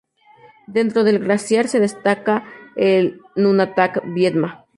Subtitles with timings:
[0.65, 2.43] Dentro del glaciar se destaca
[2.75, 4.65] el nunatak Viedma.